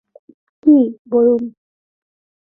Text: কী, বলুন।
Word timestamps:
কী, 0.63 0.75
বলুন। 1.11 1.41